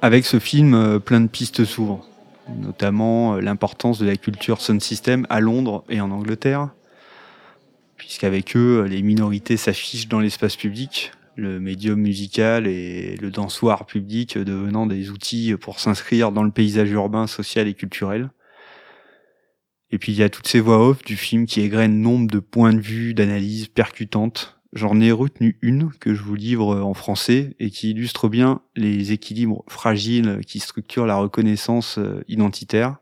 Avec 0.00 0.26
ce 0.26 0.38
film, 0.38 1.00
plein 1.00 1.20
de 1.20 1.26
pistes 1.26 1.64
s'ouvrent, 1.64 2.06
notamment 2.56 3.34
l'importance 3.38 3.98
de 3.98 4.06
la 4.06 4.14
culture 4.14 4.60
sound 4.60 4.80
system 4.80 5.26
à 5.28 5.40
Londres 5.40 5.82
et 5.88 6.00
en 6.00 6.12
Angleterre, 6.12 6.68
puisqu'avec 7.96 8.56
eux, 8.56 8.86
les 8.88 9.02
minorités 9.02 9.56
s'affichent 9.56 10.06
dans 10.06 10.20
l'espace 10.20 10.54
public, 10.54 11.10
le 11.38 11.60
médium 11.60 12.00
musical 12.00 12.66
et 12.66 13.16
le 13.16 13.30
dansoir 13.30 13.86
public 13.86 14.36
devenant 14.36 14.86
des 14.86 15.10
outils 15.10 15.54
pour 15.54 15.78
s'inscrire 15.78 16.32
dans 16.32 16.42
le 16.42 16.50
paysage 16.50 16.90
urbain, 16.90 17.28
social 17.28 17.68
et 17.68 17.74
culturel. 17.74 18.30
Et 19.90 19.98
puis 19.98 20.12
il 20.12 20.18
y 20.18 20.24
a 20.24 20.30
toutes 20.30 20.48
ces 20.48 20.58
voix 20.58 20.84
off 20.86 21.04
du 21.04 21.16
film 21.16 21.46
qui 21.46 21.60
égrènent 21.60 22.02
nombre 22.02 22.28
de 22.28 22.40
points 22.40 22.74
de 22.74 22.80
vue, 22.80 23.14
d'analyses 23.14 23.68
percutantes. 23.68 24.60
J'en 24.72 25.00
ai 25.00 25.12
retenu 25.12 25.58
une 25.62 25.92
que 26.00 26.12
je 26.12 26.22
vous 26.22 26.34
livre 26.34 26.76
en 26.80 26.92
français 26.92 27.54
et 27.60 27.70
qui 27.70 27.90
illustre 27.90 28.28
bien 28.28 28.60
les 28.74 29.12
équilibres 29.12 29.64
fragiles 29.68 30.40
qui 30.44 30.58
structurent 30.58 31.06
la 31.06 31.16
reconnaissance 31.16 31.98
euh, 31.98 32.24
identitaire. 32.26 32.96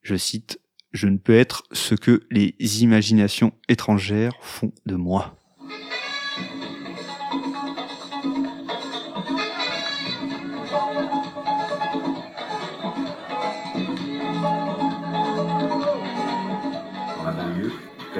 Je 0.00 0.16
cite, 0.16 0.60
Je 0.92 1.08
ne 1.08 1.18
peux 1.18 1.36
être 1.36 1.64
ce 1.72 1.94
que 1.94 2.26
les 2.30 2.56
imaginations 2.82 3.52
étrangères 3.68 4.32
font 4.40 4.72
de 4.86 4.96
moi. 4.96 5.36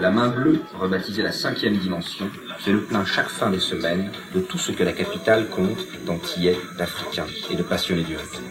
La 0.09 0.15
main 0.15 0.29
bleue, 0.29 0.63
rebaptisée 0.81 1.23
la 1.23 1.33
cinquième 1.33 1.77
dimension, 1.77 2.31
c'est 2.61 2.73
le 2.73 2.81
plein 2.81 3.05
chaque 3.05 3.29
fin 3.29 3.51
de 3.51 3.59
semaine 3.59 4.11
de 4.35 4.41
tout 4.41 4.57
ce 4.57 4.73
que 4.73 4.83
la 4.83 4.93
capitale 4.93 5.51
compte 5.51 5.87
d'antillais, 6.07 6.57
d'africains 6.79 7.27
et 7.51 7.57
de 7.57 7.63
passionnés 7.63 8.05
du 8.05 8.17
rythme. 8.17 8.43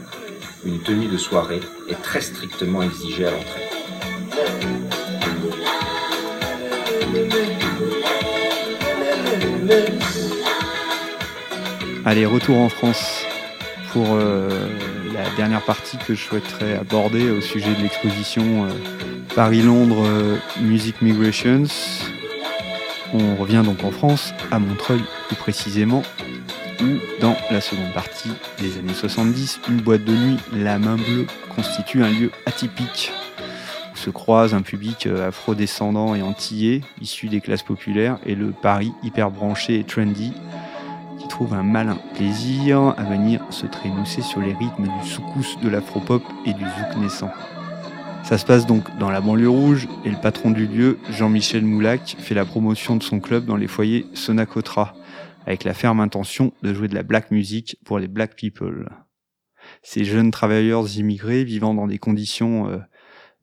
Une 0.66 0.80
tenue 0.84 1.08
de 1.08 1.18
soirée 1.18 1.62
est 1.90 2.00
très 2.04 2.22
strictement 2.22 2.84
exigée 2.84 3.26
à 3.26 3.32
l'entrée. 3.32 3.70
Allez, 12.06 12.28
retour 12.28 12.60
en 12.60 12.70
France 12.70 13.26
pour 13.94 14.14
euh, 14.14 14.70
la 15.14 15.30
dernière 15.36 15.62
partie 15.62 15.98
que 15.98 16.14
je 16.14 16.22
souhaiterais 16.22 16.76
aborder 16.76 17.30
au 17.30 17.42
sujet 17.42 17.74
de 17.74 17.82
l'exposition 17.82 18.66
euh, 18.66 18.70
Paris-Londres 19.36 20.04
euh, 20.06 20.38
Music 20.62 21.02
Migrations. 21.02 21.64
On 23.14 23.36
revient 23.36 23.64
donc 23.64 23.84
en 23.84 23.92
France, 23.92 24.34
à 24.52 24.60
Montreuil 24.60 25.02
plus 25.28 25.36
précisément, 25.36 26.04
où 26.82 27.22
dans 27.22 27.36
la 27.52 27.62
seconde 27.62 27.94
partie 27.94 28.32
des 28.60 28.78
années 28.78 28.94
70, 28.94 29.62
une 29.70 29.82
boîte 29.82 30.04
de 30.04 30.14
nuit, 30.14 30.38
la 30.54 30.80
main 30.80 30.96
bleue, 30.96 31.26
constitue 31.56 32.04
un 32.04 32.10
lieu 32.10 32.32
atypique 32.46 33.12
où 33.94 33.98
se 33.98 34.10
croisent 34.10 34.56
un 34.56 34.62
public 34.62 35.08
euh, 35.08 35.30
afro-descendant 35.30 36.16
et 36.16 36.22
antillais, 36.22 36.82
issu 37.02 37.30
des 37.30 37.42
classes 37.42 37.64
populaires, 37.64 38.18
et 38.26 38.36
le 38.36 38.52
Paris 38.52 38.92
hyper 39.04 39.32
branché 39.32 39.80
et 39.80 39.84
trendy, 39.84 40.34
trouve 41.38 41.54
un 41.54 41.62
malin 41.62 42.00
plaisir 42.16 42.96
à 42.98 43.04
venir 43.04 43.46
se 43.52 43.68
trémousser 43.68 44.24
sur 44.24 44.42
les 44.42 44.54
rythmes 44.54 44.88
du 44.88 45.08
soukous 45.08 45.56
de 45.62 45.70
l'afro-pop 45.70 46.24
et 46.48 46.54
du 46.54 46.64
zouk 46.64 46.98
naissant. 47.00 47.30
Ça 48.24 48.40
se 48.40 48.46
passe 48.48 48.66
donc 48.66 48.86
dans 48.98 49.12
la 49.12 49.22
banlieue 49.22 49.48
rouge 49.48 49.88
et 50.04 50.10
le 50.10 50.20
patron 50.20 50.50
du 50.50 50.66
lieu, 50.66 50.98
Jean-Michel 51.12 51.64
Moulac, 51.64 52.16
fait 52.18 52.34
la 52.34 52.44
promotion 52.44 52.96
de 52.96 53.04
son 53.04 53.20
club 53.20 53.46
dans 53.46 53.56
les 53.56 53.68
foyers 53.68 54.08
Sonacotra, 54.16 54.96
avec 55.46 55.64
la 55.64 55.76
ferme 55.76 56.00
intention 56.00 56.54
de 56.64 56.74
jouer 56.74 56.88
de 56.88 56.96
la 56.96 57.04
black 57.04 57.30
music 57.30 57.78
pour 57.86 58.00
les 58.00 58.08
black 58.08 58.36
people. 58.36 58.90
Ces 59.84 60.06
jeunes 60.06 60.32
travailleurs 60.32 60.98
immigrés 60.98 61.44
vivant 61.44 61.76
dans 61.76 61.86
des 61.86 62.00
conditions 62.00 62.68
euh, 62.68 62.80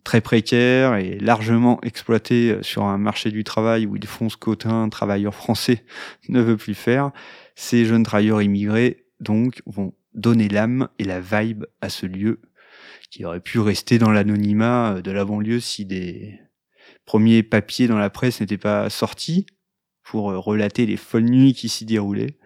très 0.04 0.20
précaires 0.20 0.96
et 0.96 1.18
largement 1.18 1.80
exploités 1.82 2.50
euh, 2.50 2.62
sur 2.62 2.84
un 2.84 2.98
marché 2.98 3.30
du 3.30 3.42
travail 3.42 3.86
où 3.86 3.96
ils 3.96 4.06
font 4.06 4.28
ce 4.28 4.36
qu'aucun 4.36 4.88
travailleur 4.90 5.34
français 5.34 5.84
ne 6.28 6.40
veut 6.40 6.58
plus 6.58 6.74
faire, 6.74 7.10
ces 7.56 7.86
jeunes 7.86 8.04
travailleurs 8.04 8.42
immigrés 8.42 9.06
donc 9.20 9.62
vont 9.66 9.94
donner 10.12 10.48
l'âme 10.48 10.88
et 10.98 11.04
la 11.04 11.20
vibe 11.20 11.64
à 11.80 11.88
ce 11.88 12.06
lieu 12.06 12.40
qui 13.10 13.24
aurait 13.24 13.40
pu 13.40 13.58
rester 13.58 13.98
dans 13.98 14.10
l'anonymat 14.10 14.96
euh, 14.96 15.02
de 15.02 15.10
la 15.10 15.24
banlieue 15.24 15.60
si 15.60 15.86
des 15.86 16.38
premiers 17.06 17.42
papiers 17.42 17.88
dans 17.88 17.98
la 17.98 18.10
presse 18.10 18.40
n'étaient 18.40 18.58
pas 18.58 18.90
sortis 18.90 19.46
pour 20.02 20.30
euh, 20.30 20.38
relater 20.38 20.84
les 20.84 20.98
folles 20.98 21.24
nuits 21.24 21.54
qui 21.54 21.68
s'y 21.68 21.86
déroulaient. 21.86 22.38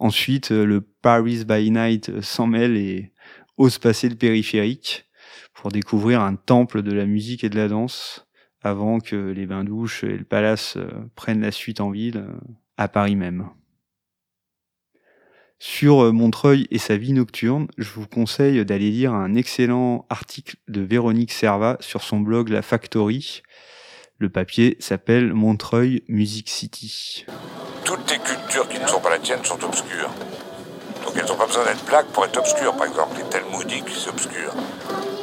Ensuite, 0.00 0.50
le 0.50 0.80
Paris 0.80 1.44
by 1.46 1.70
Night 1.70 2.20
s'en 2.20 2.48
mêle 2.48 2.76
et 2.76 3.12
ose 3.56 3.78
passer 3.78 4.08
le 4.08 4.16
périphérique 4.16 5.06
pour 5.52 5.70
découvrir 5.70 6.20
un 6.20 6.34
temple 6.34 6.82
de 6.82 6.92
la 6.92 7.06
musique 7.06 7.44
et 7.44 7.48
de 7.48 7.56
la 7.56 7.68
danse 7.68 8.26
avant 8.62 9.00
que 9.00 9.16
les 9.16 9.46
bains-douches 9.46 10.04
et 10.04 10.16
le 10.16 10.24
palace 10.24 10.78
prennent 11.14 11.42
la 11.42 11.52
suite 11.52 11.80
en 11.80 11.90
ville, 11.90 12.24
à 12.76 12.88
Paris 12.88 13.16
même. 13.16 13.48
Sur 15.58 16.04
euh, 16.04 16.12
Montreuil 16.12 16.66
et 16.70 16.78
sa 16.78 16.96
vie 16.96 17.12
nocturne, 17.12 17.68
je 17.78 17.90
vous 17.90 18.06
conseille 18.06 18.64
d'aller 18.66 18.90
lire 18.90 19.14
un 19.14 19.34
excellent 19.34 20.04
article 20.10 20.56
de 20.68 20.82
Véronique 20.82 21.32
Serva 21.32 21.78
sur 21.80 22.02
son 22.02 22.20
blog 22.20 22.50
La 22.50 22.60
Factory. 22.60 23.42
Le 24.18 24.28
papier 24.28 24.76
s'appelle 24.78 25.32
Montreuil 25.32 26.02
Music 26.08 26.48
City. 26.48 27.24
Toutes 27.84 28.10
les 28.10 28.18
cultures 28.18 28.68
qui 28.68 28.78
ne 28.78 28.86
sont 28.86 29.00
pas 29.00 29.10
la 29.10 29.18
tienne 29.18 29.44
sont 29.44 29.62
obscures. 29.64 30.10
Donc 31.04 31.14
elles 31.16 31.26
n'ont 31.26 31.36
pas 31.36 31.46
besoin 31.46 31.64
d'être 31.64 31.84
plaques 31.84 32.06
pour 32.06 32.24
être 32.24 32.36
obscures. 32.38 32.74
Par 32.74 32.86
exemple, 32.86 33.16
les 33.18 33.24
Talmudiques, 33.24 33.90
c'est 33.94 34.10
obscur. 34.10 34.52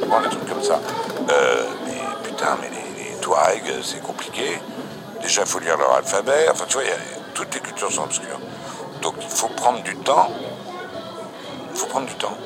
Bon, 0.06 0.20
des 0.20 0.28
trucs 0.28 0.48
comme 0.48 0.62
ça. 0.62 0.80
Euh, 1.30 1.64
mais 1.86 2.28
putain, 2.28 2.56
mais 2.60 2.70
les, 2.70 3.76
les 3.76 3.82
c'est 3.82 4.02
compliqué. 4.02 4.60
Déjà, 5.22 5.42
il 5.42 5.48
faut 5.48 5.58
lire 5.58 5.76
leur 5.78 5.94
alphabet. 5.94 6.48
Enfin, 6.50 6.64
tu 6.68 6.74
vois, 6.74 6.84
toutes 7.34 7.54
les 7.54 7.60
cultures 7.60 7.90
sont 7.90 8.04
obscures. 8.04 8.40
Donc 9.00 9.14
il 9.20 9.28
faut 9.28 9.48
prendre 9.48 9.82
du 9.82 9.96
temps. 9.96 10.30
Il 11.72 11.78
faut 11.78 11.86
prendre 11.86 12.06
du 12.06 12.14
temps. 12.14 12.36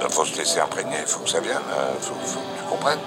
Il 0.00 0.08
faut 0.10 0.24
se 0.24 0.38
laisser 0.38 0.60
imprégner, 0.60 0.96
il 1.00 1.06
faut 1.06 1.20
que 1.20 1.28
ça 1.28 1.40
vienne, 1.40 1.58
il 1.66 1.72
euh, 1.72 2.00
faut, 2.00 2.14
que 2.14 2.58
tu 2.58 2.64
comprennes. 2.70 2.98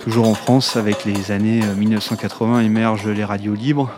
Toujours 0.00 0.28
en 0.28 0.34
France, 0.34 0.76
avec 0.76 1.04
les 1.04 1.30
années 1.30 1.60
1980, 1.60 2.56
euh, 2.56 2.60
émergent 2.60 3.08
les 3.08 3.24
radios 3.24 3.54
libres. 3.54 3.90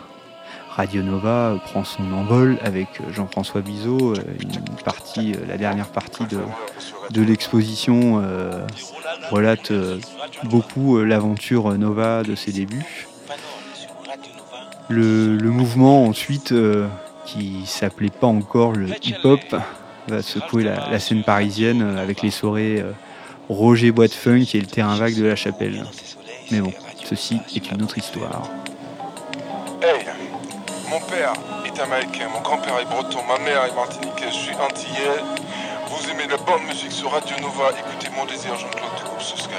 Radio 0.75 1.03
Nova 1.03 1.51
euh, 1.51 1.57
prend 1.57 1.83
son 1.83 2.11
envol 2.13 2.57
avec 2.63 2.87
Jean-François 3.11 3.61
Bizot, 3.61 4.15
une 4.15 4.75
partie, 4.83 5.33
la 5.47 5.57
dernière 5.57 5.87
partie 5.87 6.25
de, 6.25 6.39
de 7.11 7.21
l'exposition 7.21 8.21
relate 9.31 9.71
beaucoup 10.43 10.99
l'aventure 10.99 11.77
Nova 11.77 12.23
de 12.23 12.35
ses 12.35 12.51
débuts. 12.51 13.07
Le, 14.89 15.49
mouvement 15.49 16.05
ensuite, 16.05 16.51
euh, 16.51 16.87
qui 17.25 17.65
s'appelait 17.65 18.09
pas 18.09 18.27
encore 18.27 18.73
le 18.73 18.87
hip-hop, 19.01 19.55
va 20.07 20.21
secouer 20.21 20.63
la, 20.63 20.99
scène 20.99 21.23
parisienne 21.23 21.81
euh, 21.81 22.01
avec 22.01 22.21
les 22.21 22.31
soirées 22.31 22.81
euh, 22.81 22.91
Roger 23.49 23.91
Boîte 23.91 24.13
Funk 24.13 24.45
et 24.53 24.59
le 24.59 24.67
terrain 24.67 24.95
vague 24.95 25.15
de 25.15 25.25
la 25.25 25.35
chapelle. 25.35 25.83
Mais 26.51 26.59
bon, 26.59 26.73
ceci 27.05 27.39
est 27.55 27.71
une 27.71 27.81
autre 27.81 27.97
histoire. 27.97 28.49
Mon 30.93 30.99
père 31.07 31.33
est 31.65 31.79
américain, 31.79 32.29
mon 32.31 32.41
grand-père 32.41 32.77
est 32.79 32.85
breton, 32.85 33.17
ma 33.27 33.43
mère 33.43 33.65
est 33.65 33.73
martiniquaise, 33.73 34.31
je 34.31 34.37
suis 34.37 34.55
antillais. 34.55 35.23
Vous 35.87 36.11
aimez 36.11 36.27
la 36.29 36.37
bonne 36.37 36.63
musique 36.67 36.91
sur 36.91 37.09
Radio 37.09 37.35
Nova, 37.41 37.71
écoutez 37.71 38.11
mon 38.15 38.25
désir 38.25 38.55
Jean-Claude 38.55 39.19
Sky. 39.19 39.49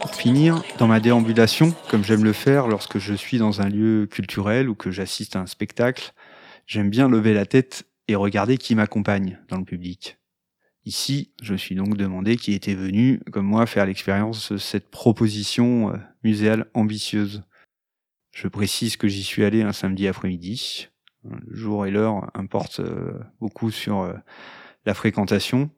Pour 0.00 0.14
finir, 0.14 0.62
dans 0.78 0.86
ma 0.86 1.00
déambulation, 1.00 1.74
comme 1.88 2.04
j'aime 2.04 2.22
le 2.22 2.32
faire 2.32 2.68
lorsque 2.68 2.98
je 2.98 3.14
suis 3.14 3.38
dans 3.38 3.60
un 3.60 3.68
lieu 3.68 4.06
culturel 4.06 4.68
ou 4.68 4.76
que 4.76 4.92
j'assiste 4.92 5.34
à 5.34 5.40
un 5.40 5.46
spectacle, 5.46 6.12
j'aime 6.68 6.88
bien 6.88 7.08
lever 7.08 7.34
la 7.34 7.44
tête 7.44 7.86
et 8.06 8.14
regarder 8.14 8.56
qui 8.56 8.76
m'accompagne 8.76 9.40
dans 9.48 9.58
le 9.58 9.64
public. 9.64 10.18
Ici, 10.84 11.32
je 11.42 11.56
suis 11.56 11.74
donc 11.74 11.96
demandé 11.96 12.36
qui 12.36 12.52
était 12.52 12.74
venu, 12.74 13.20
comme 13.32 13.46
moi, 13.46 13.66
faire 13.66 13.86
l'expérience 13.86 14.52
de 14.52 14.58
cette 14.58 14.92
proposition 14.92 15.90
euh, 15.90 15.96
muséale 16.22 16.66
ambitieuse. 16.72 17.42
Je 18.36 18.48
précise 18.48 18.98
que 18.98 19.08
j'y 19.08 19.22
suis 19.22 19.44
allé 19.44 19.62
un 19.62 19.72
samedi 19.72 20.06
après-midi. 20.06 20.88
Le 21.24 21.56
jour 21.56 21.86
et 21.86 21.90
l'heure 21.90 22.30
importent 22.34 22.80
euh, 22.80 23.18
beaucoup 23.40 23.70
sur 23.70 24.00
euh, 24.00 24.12
la 24.84 24.92
fréquentation, 24.92 25.70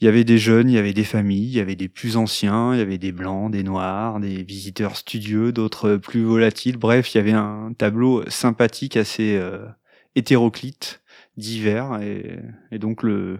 il 0.00 0.06
y 0.06 0.08
avait 0.08 0.24
des 0.24 0.38
jeunes, 0.38 0.68
il 0.68 0.74
y 0.74 0.78
avait 0.78 0.92
des 0.92 1.04
familles, 1.04 1.46
il 1.46 1.56
y 1.56 1.60
avait 1.60 1.76
des 1.76 1.88
plus 1.88 2.16
anciens, 2.16 2.74
il 2.74 2.78
y 2.78 2.82
avait 2.82 2.98
des 2.98 3.12
blancs, 3.12 3.52
des 3.52 3.62
noirs, 3.62 4.18
des 4.18 4.42
visiteurs 4.42 4.96
studieux, 4.96 5.52
d'autres 5.52 5.94
plus 5.94 6.24
volatiles. 6.24 6.78
Bref, 6.78 7.14
il 7.14 7.18
y 7.18 7.20
avait 7.20 7.32
un 7.32 7.72
tableau 7.78 8.28
sympathique, 8.28 8.96
assez 8.96 9.36
euh, 9.36 9.64
hétéroclite, 10.16 11.00
divers, 11.36 12.00
et, 12.02 12.40
donc 12.80 13.04
le, 13.04 13.38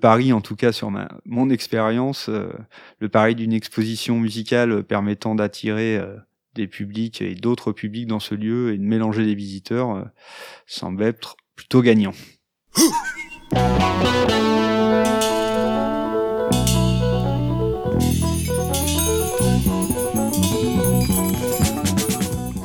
pari, 0.00 0.32
en 0.32 0.40
tout 0.40 0.56
cas 0.56 0.72
sur 0.72 0.90
mon 1.24 1.50
expérience, 1.50 2.28
le 2.28 3.08
pari 3.08 3.36
d'une 3.36 3.52
exposition 3.52 4.18
musicale 4.18 4.82
permettant 4.82 5.36
d'attirer 5.36 5.98
des 6.58 6.68
publics 6.68 7.22
et 7.22 7.34
d'autres 7.34 7.72
publics 7.72 8.06
dans 8.06 8.20
ce 8.20 8.34
lieu 8.34 8.74
et 8.74 8.78
de 8.78 8.82
mélanger 8.82 9.24
les 9.24 9.34
visiteurs 9.34 10.10
semble 10.66 11.02
être 11.02 11.36
plutôt 11.56 11.82
gagnant. 11.82 12.12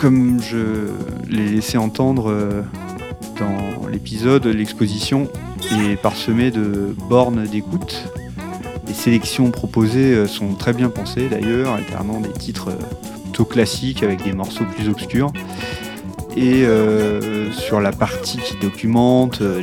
comme 0.04 0.42
je 0.42 0.90
l'ai 1.30 1.48
laissé 1.48 1.78
entendre 1.78 2.30
euh, 2.30 2.62
dans 3.40 3.88
l'épisode, 3.88 4.46
l'exposition 4.48 5.30
est 5.72 5.96
parsemée 5.96 6.52
de 6.52 6.94
bornes 7.08 7.46
d'écoute. 7.46 8.04
Les 8.86 8.94
sélections 8.94 9.50
proposées 9.50 10.14
euh, 10.14 10.28
sont 10.28 10.56
très 10.56 10.74
bien 10.74 10.90
pensées 10.90 11.30
d'ailleurs, 11.30 11.72
alternant 11.72 12.20
des 12.20 12.34
titres 12.34 12.72
euh, 12.72 13.12
plutôt 13.34 13.46
classiques 13.46 14.04
avec 14.04 14.24
des 14.24 14.32
morceaux 14.32 14.63
plus 14.76 14.88
obscurs. 14.89 15.34
Et 16.38 16.65
euh, 16.65 17.52
sur 17.52 17.82
la 17.82 17.91
partie 17.91 18.38
qui 18.38 18.56
documente 18.58 19.41
euh, 19.41 19.62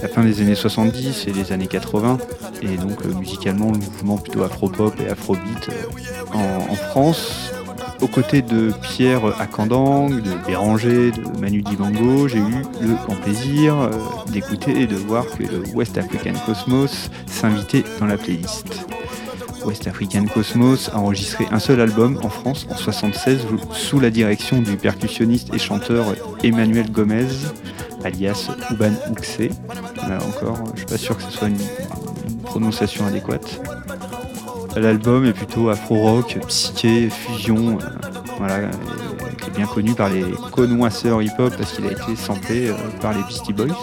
la 0.00 0.08
fin 0.08 0.22
des 0.22 0.40
années 0.40 0.54
70 0.54 1.26
et 1.26 1.32
les 1.32 1.50
années 1.50 1.66
80, 1.66 2.18
et 2.62 2.76
donc 2.76 3.04
euh, 3.04 3.14
musicalement 3.18 3.72
le 3.72 3.78
mouvement 3.78 4.16
plutôt 4.16 4.44
afro-pop 4.44 4.94
et 5.00 5.08
afrobeat 5.08 5.70
en, 6.32 6.72
en 6.72 6.74
France, 6.74 7.52
aux 8.00 8.08
côtés 8.08 8.42
de 8.42 8.72
Pierre 8.82 9.40
Akandang, 9.40 10.10
de 10.10 10.46
Béranger, 10.46 11.10
de 11.10 11.40
Manu 11.40 11.62
Dibango, 11.62 12.28
j'ai 12.28 12.38
eu 12.38 12.62
le 12.80 12.94
grand 13.06 13.16
plaisir 13.16 13.90
d'écouter 14.28 14.82
et 14.82 14.86
de 14.86 14.96
voir 14.96 15.26
que 15.26 15.42
le 15.42 15.62
West 15.74 15.98
African 15.98 16.34
Cosmos 16.46 17.10
s'invitait 17.26 17.84
dans 17.98 18.06
la 18.06 18.16
playlist. 18.16 18.86
West 19.64 19.86
African 19.86 20.26
Cosmos 20.26 20.90
a 20.92 20.98
enregistré 20.98 21.46
un 21.50 21.58
seul 21.58 21.80
album 21.80 22.18
en 22.22 22.28
France 22.28 22.66
en 22.70 22.76
76 22.76 23.40
sous 23.72 24.00
la 24.00 24.10
direction 24.10 24.60
du 24.60 24.76
percussionniste 24.76 25.52
et 25.54 25.58
chanteur 25.58 26.14
Emmanuel 26.42 26.90
Gomez, 26.90 27.26
alias 28.04 28.50
Uban 28.70 28.92
Uxe. 29.10 29.50
Là 30.08 30.18
encore, 30.26 30.58
je 30.74 30.78
suis 30.78 30.86
pas 30.86 30.98
sûr 30.98 31.16
que 31.16 31.22
ce 31.22 31.30
soit 31.30 31.48
une, 31.48 31.58
prononciation 32.44 33.06
adéquate. 33.06 33.60
L'album 34.76 35.24
est 35.24 35.32
plutôt 35.32 35.70
afro-rock, 35.70 36.38
psyché, 36.46 37.10
fusion, 37.10 37.78
euh, 37.78 37.84
voilà, 38.38 38.54
euh, 38.54 38.70
qui 39.40 39.50
est 39.50 39.56
bien 39.56 39.66
connu 39.66 39.94
par 39.94 40.08
les 40.08 40.24
connoisseurs 40.52 41.20
hip-hop 41.22 41.52
parce 41.56 41.72
qu'il 41.72 41.86
a 41.86 41.92
été 41.92 42.14
samplé 42.16 42.68
euh, 42.68 42.74
par 43.00 43.12
les 43.12 43.22
Beastie 43.24 43.52
Boys. 43.52 43.74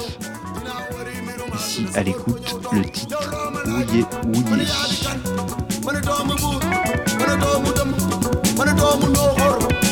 Ici, 1.55 1.85
à 1.95 2.03
l'écoute, 2.03 2.61
le 2.71 2.83
titre 2.83 3.33
Ouye 3.65 4.05
Ouye. 4.25 5.50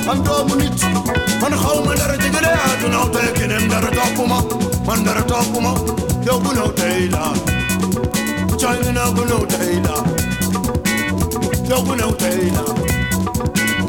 santomu 0.10 0.56
nit 0.60 0.82
man 1.42 1.54
xawma 1.64 1.94
dara 2.00 2.16
ci 2.22 2.30
gëne 2.36 2.52
du 2.82 2.88
naw 2.94 3.06
tey 3.16 3.28
keneen 3.38 3.66
dara 3.72 3.90
toppuma 3.98 4.38
man 4.88 5.00
dara 5.06 5.22
toppuma 5.32 5.72
yow 6.28 6.38
bu 6.44 6.52
naw 6.58 6.70
tey 6.80 7.00
laa 7.14 7.34
cay 8.62 8.80
na 8.98 9.04
bu 9.16 9.24
naw 9.32 9.44
tey 9.54 9.74
laa 9.86 10.02
yow 11.70 11.82
bu 11.86 11.94
naw 12.02 12.12
tey 12.22 12.40
laa 12.58 12.72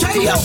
cay 0.03 0.17
yow 0.29 0.41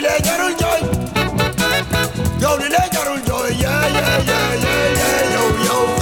le 0.00 0.20
dieron 0.22 0.56
joy. 0.58 0.80
Yo 2.40 2.56
le 2.56 2.68
dieron 2.90 3.24
joy, 3.26 3.56
yeah, 3.56 3.88
yeah, 3.88 4.22
yeah, 4.24 4.54
yeah, 4.54 4.92
yeah, 4.94 5.34
yo, 5.34 5.64
yo. 5.64 5.97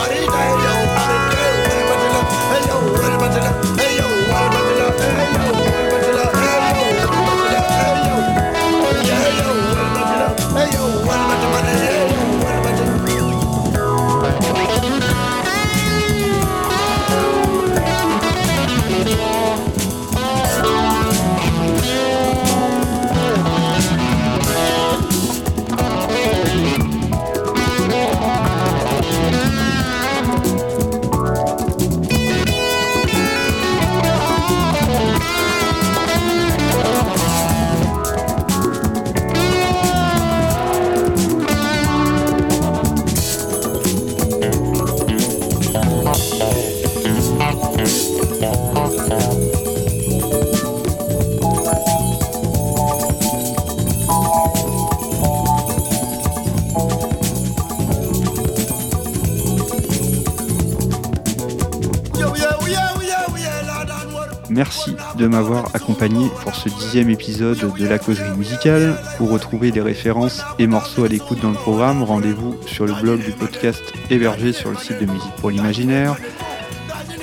De 65.16 65.26
m'avoir 65.26 65.74
accompagné 65.74 66.28
pour 66.42 66.54
ce 66.54 66.68
dixième 66.68 67.10
épisode 67.10 67.58
de 67.78 67.86
la 67.86 67.98
causerie 67.98 68.36
musicale. 68.36 68.96
Pour 69.16 69.30
retrouver 69.30 69.70
des 69.70 69.80
références 69.80 70.42
et 70.58 70.66
morceaux 70.66 71.04
à 71.04 71.08
l'écoute 71.08 71.40
dans 71.40 71.50
le 71.50 71.56
programme, 71.56 72.02
rendez-vous 72.02 72.56
sur 72.66 72.86
le 72.86 72.92
blog 72.92 73.24
du 73.24 73.32
podcast 73.32 73.82
hébergé 74.10 74.52
sur 74.52 74.70
le 74.70 74.76
site 74.76 75.00
de 75.00 75.06
Musique 75.06 75.34
pour 75.40 75.50
l'Imaginaire, 75.50 76.16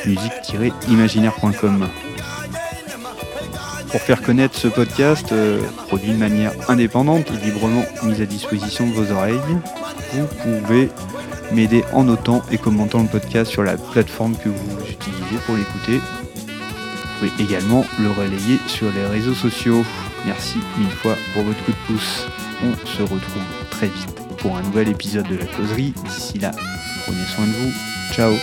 musique-imaginaire.com. 0.06 1.88
Pour 3.92 4.02
faire 4.02 4.22
connaître 4.22 4.58
ce 4.58 4.68
podcast, 4.68 5.32
euh, 5.32 5.62
produit 5.88 6.14
de 6.14 6.18
manière 6.18 6.54
indépendante 6.68 7.28
et 7.30 7.46
librement 7.46 7.86
mis 8.04 8.22
à 8.22 8.26
disposition 8.26 8.88
de 8.88 8.94
vos 8.94 9.12
oreilles, 9.12 9.40
vous 10.14 10.28
pouvez 10.44 10.90
m'aider 11.52 11.84
en 11.94 12.06
notant 12.06 12.42
et 12.52 12.58
commentant 12.58 13.04
le 13.04 13.08
podcast 13.08 13.52
sur 13.52 13.64
la 13.64 13.78
plateforme 13.78 14.36
que 14.36 14.50
vous 14.50 14.80
utilisez 14.90 15.38
pour 15.46 15.56
l'écouter. 15.56 16.00
Pouvez 17.24 17.42
également 17.42 17.86
le 18.02 18.12
relayer 18.12 18.60
sur 18.68 18.92
les 18.92 19.06
réseaux 19.06 19.34
sociaux. 19.34 19.86
Merci 20.26 20.58
mille 20.78 20.90
fois 20.90 21.16
pour 21.34 21.44
votre 21.44 21.64
coup 21.64 21.72
de 21.72 21.78
pouce. 21.88 22.28
On 22.62 22.86
se 22.86 23.02
retrouve 23.02 23.44
très 23.70 23.88
vite 23.88 24.14
pour 24.40 24.58
un 24.58 24.62
nouvel 24.62 24.90
épisode 24.90 25.30
de 25.30 25.38
la 25.38 25.46
causerie. 25.46 25.94
D'ici 26.04 26.38
là, 26.40 26.52
prenez 27.06 27.24
soin 27.34 27.46
de 27.46 27.52
vous. 27.52 27.72
Ciao 28.14 28.34